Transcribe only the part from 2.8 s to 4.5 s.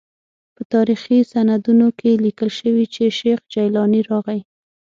چې شیخ جیلاني راغی.